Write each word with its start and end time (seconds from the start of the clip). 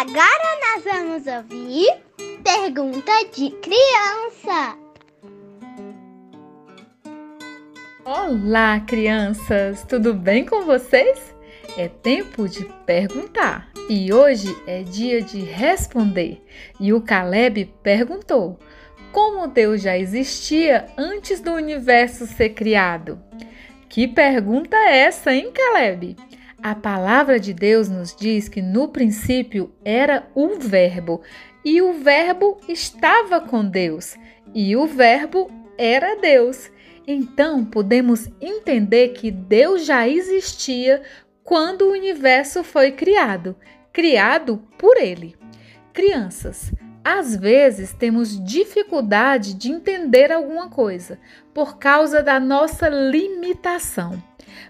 Agora 0.00 0.58
nós 0.62 0.82
vamos 0.82 1.26
ouvir 1.26 1.94
pergunta 2.42 3.12
de 3.34 3.50
criança. 3.50 4.78
Olá, 8.02 8.80
crianças! 8.80 9.84
Tudo 9.86 10.14
bem 10.14 10.46
com 10.46 10.64
vocês? 10.64 11.34
É 11.76 11.86
tempo 11.86 12.48
de 12.48 12.64
perguntar 12.86 13.70
e 13.90 14.10
hoje 14.10 14.56
é 14.66 14.82
dia 14.82 15.20
de 15.20 15.40
responder. 15.40 16.42
E 16.80 16.94
o 16.94 17.02
Caleb 17.02 17.66
perguntou: 17.82 18.58
Como 19.12 19.48
Deus 19.48 19.82
já 19.82 19.98
existia 19.98 20.86
antes 20.96 21.42
do 21.42 21.52
universo 21.52 22.26
ser 22.26 22.54
criado? 22.54 23.20
Que 23.86 24.08
pergunta 24.08 24.78
é 24.78 25.00
essa, 25.00 25.30
hein, 25.34 25.52
Caleb? 25.52 26.16
A 26.62 26.74
palavra 26.74 27.40
de 27.40 27.54
Deus 27.54 27.88
nos 27.88 28.14
diz 28.14 28.46
que 28.46 28.60
no 28.60 28.88
princípio 28.88 29.72
era 29.82 30.28
o 30.34 30.58
Verbo, 30.58 31.22
e 31.64 31.80
o 31.80 31.94
Verbo 31.94 32.58
estava 32.68 33.40
com 33.40 33.64
Deus, 33.64 34.14
e 34.54 34.76
o 34.76 34.86
Verbo 34.86 35.50
era 35.78 36.20
Deus. 36.20 36.70
Então 37.06 37.64
podemos 37.64 38.28
entender 38.38 39.08
que 39.10 39.30
Deus 39.30 39.86
já 39.86 40.06
existia 40.06 41.00
quando 41.42 41.82
o 41.82 41.92
universo 41.92 42.62
foi 42.62 42.92
criado, 42.92 43.56
criado 43.90 44.62
por 44.76 44.98
Ele. 44.98 45.34
Crianças, 45.94 46.72
às 47.02 47.34
vezes 47.34 47.94
temos 47.94 48.38
dificuldade 48.44 49.54
de 49.54 49.72
entender 49.72 50.30
alguma 50.30 50.68
coisa 50.68 51.18
por 51.54 51.78
causa 51.78 52.22
da 52.22 52.38
nossa 52.38 52.86
limitação. 52.90 54.22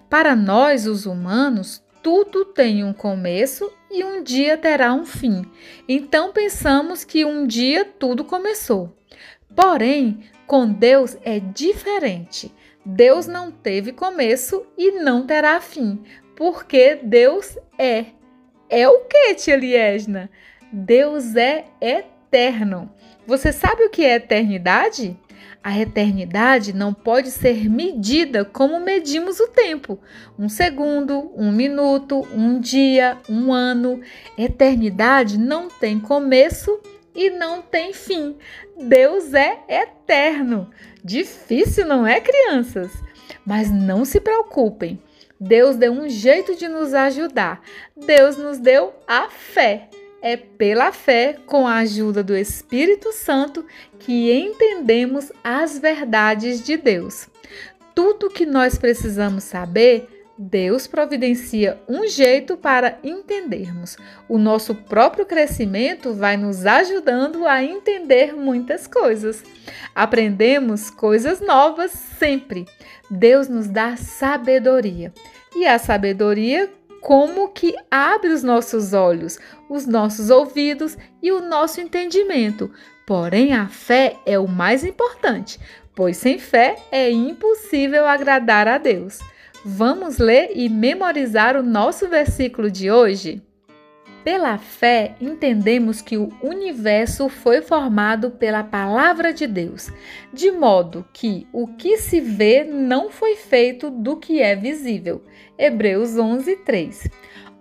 Para 0.09 0.35
nós, 0.37 0.87
os 0.87 1.07
humanos, 1.07 1.83
tudo 2.03 2.45
tem 2.45 2.85
um 2.85 2.93
começo 2.93 3.71
e 3.91 4.05
um 4.05 4.23
dia 4.23 4.57
terá 4.57 4.93
um 4.93 5.05
fim. 5.05 5.45
Então 5.89 6.33
pensamos 6.33 7.05
que 7.05 7.25
um 7.25 7.47
dia 7.47 7.85
tudo 7.85 8.25
começou. 8.25 8.95
Porém, 9.55 10.21
com 10.47 10.71
Deus 10.71 11.17
é 11.23 11.39
diferente. 11.39 12.55
Deus 12.85 13.27
não 13.27 13.51
teve 13.51 13.93
começo 13.93 14.67
e 14.77 14.93
não 14.93 15.27
terá 15.27 15.61
fim, 15.61 16.03
porque 16.35 16.97
Deus 17.03 17.59
é. 17.79 18.07
É 18.69 18.89
o 18.89 19.01
que, 19.01 19.35
tia 19.35 19.57
Liesna? 19.57 20.31
Deus 20.73 21.35
é 21.35 21.65
eterno. 21.81 22.20
Você 23.27 23.53
sabe 23.53 23.85
o 23.85 23.91
que 23.91 24.05
é 24.05 24.15
eternidade? 24.15 25.17
A 25.63 25.79
eternidade 25.79 26.73
não 26.73 26.95
pode 26.95 27.31
ser 27.31 27.69
medida 27.69 28.45
como 28.47 28.81
medimos 28.81 29.41
o 29.41 29.49
tempo: 29.49 29.99
um 30.39 30.49
segundo, 30.49 31.33
um 31.37 31.53
minuto, 31.53 32.27
um 32.35 32.59
dia, 32.59 33.19
um 33.29 33.53
ano. 33.53 34.01
Eternidade 34.39 35.39
não 35.39 35.69
tem 35.69 36.01
começo 36.01 36.81
e 37.15 37.29
não 37.29 37.61
tem 37.61 37.93
fim. 37.93 38.37
Deus 38.79 39.35
é 39.35 39.59
eterno. 39.69 40.71
Difícil, 41.05 41.87
não 41.87 42.07
é, 42.07 42.21
crianças? 42.21 42.91
Mas 43.45 43.71
não 43.71 44.05
se 44.05 44.21
preocupem. 44.21 45.03
Deus 45.39 45.77
deu 45.77 45.93
um 45.93 46.09
jeito 46.09 46.57
de 46.57 46.69
nos 46.69 46.95
ajudar. 46.95 47.63
Deus 47.97 48.37
nos 48.37 48.59
deu 48.59 48.95
a 49.07 49.29
fé. 49.29 49.89
É 50.23 50.37
pela 50.37 50.93
fé, 50.93 51.37
com 51.47 51.67
a 51.67 51.77
ajuda 51.77 52.23
do 52.23 52.37
Espírito 52.37 53.13
Santo, 53.13 53.65
que 53.99 54.31
entendemos 54.33 55.33
as 55.43 55.79
verdades 55.79 56.63
de 56.63 56.77
Deus. 56.77 57.29
Tudo 57.95 58.31
que 58.31 58.45
nós 58.45 58.79
precisamos 58.79 59.45
saber, 59.45 60.21
Deus 60.43 60.87
providencia 60.87 61.79
um 61.87 62.07
jeito 62.07 62.57
para 62.57 62.99
entendermos. 63.05 63.99
O 64.27 64.39
nosso 64.39 64.75
próprio 64.75 65.27
crescimento 65.27 66.15
vai 66.15 66.39
nos 66.39 66.65
ajudando 66.65 67.47
a 67.47 67.63
entender 67.63 68.35
muitas 68.35 68.87
coisas. 68.87 69.43
Aprendemos 69.95 70.89
coisas 70.89 71.43
novas 71.43 71.91
sempre. 71.91 72.65
Deus 73.11 73.49
nos 73.49 73.69
dá 73.69 73.97
sabedoria. 73.97 75.13
E 75.55 75.67
a 75.67 75.79
sabedoria 75.79 76.71
como 77.01 77.49
que 77.49 77.75
abre 77.91 78.31
os 78.31 78.43
nossos 78.43 78.93
olhos, 78.93 79.39
os 79.69 79.87
nossos 79.87 80.31
ouvidos 80.31 80.97
e 81.23 81.33
o 81.33 81.41
nosso 81.41 81.81
entendimento. 81.81 82.71
Porém, 83.07 83.53
a 83.55 83.67
fé 83.67 84.17
é 84.25 84.39
o 84.39 84.47
mais 84.47 84.85
importante, 84.85 85.59
pois 85.95 86.17
sem 86.17 86.39
fé 86.39 86.77
é 86.93 87.11
impossível 87.11 88.07
agradar 88.07 88.69
a 88.69 88.79
Deus. 88.79 89.19
Vamos 89.65 90.19
ler 90.19 90.53
e 90.55 90.69
memorizar 90.69 91.57
o 91.57 91.63
nosso 91.63 92.09
versículo 92.09 92.71
de 92.71 92.91
hoje? 92.91 93.43
Pela 94.25 94.59
fé, 94.59 95.15
entendemos 95.19 96.03
que 96.03 96.19
o 96.19 96.29
universo 96.43 97.31
foi 97.31 97.63
formado 97.63 98.31
pela 98.31 98.63
palavra 98.63 99.33
de 99.33 99.47
Deus, 99.47 99.91
de 100.31 100.51
modo 100.51 101.07
que 101.13 101.47
o 101.53 101.67
que 101.67 101.97
se 101.97 102.21
vê 102.21 102.63
não 102.63 103.11
foi 103.11 103.37
feito 103.37 103.91
do 103.91 104.19
que 104.19 104.43
é 104.43 104.55
visível. 104.55 105.23
Hebreus 105.59 106.19
11, 106.19 106.57
3. 106.57 107.09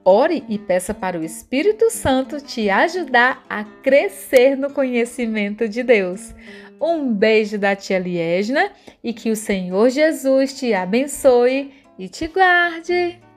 Ore 0.03 0.43
e 0.49 0.57
peça 0.57 0.93
para 0.93 1.17
o 1.17 1.23
Espírito 1.23 1.89
Santo 1.89 2.41
te 2.41 2.69
ajudar 2.69 3.45
a 3.49 3.63
crescer 3.63 4.57
no 4.57 4.69
conhecimento 4.69 5.67
de 5.67 5.81
Deus. 5.81 6.33
Um 6.81 7.13
beijo 7.13 7.57
da 7.57 7.75
tia 7.75 7.99
Liesna 7.99 8.71
e 9.01 9.13
que 9.13 9.29
o 9.31 9.35
Senhor 9.35 9.89
Jesus 9.89 10.53
te 10.57 10.73
abençoe 10.73 11.73
e 11.97 12.09
te 12.09 12.27
guarde. 12.27 13.28